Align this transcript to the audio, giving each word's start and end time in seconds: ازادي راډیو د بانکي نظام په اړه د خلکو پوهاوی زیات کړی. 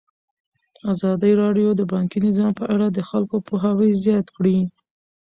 ازادي 0.91 1.31
راډیو 1.41 1.69
د 1.75 1.81
بانکي 1.91 2.19
نظام 2.27 2.51
په 2.59 2.65
اړه 2.73 2.87
د 2.91 2.99
خلکو 3.09 3.35
پوهاوی 3.47 3.89
زیات 4.03 4.27
کړی. 4.35 4.57